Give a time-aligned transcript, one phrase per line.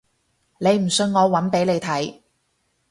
[0.57, 2.21] 你唔信我搵俾你睇